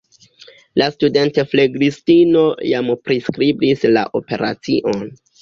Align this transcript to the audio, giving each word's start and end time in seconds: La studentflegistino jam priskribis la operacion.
La 0.81 0.85
studentflegistino 0.95 2.41
jam 2.73 2.91
priskribis 3.11 3.87
la 3.93 4.09
operacion. 4.23 4.99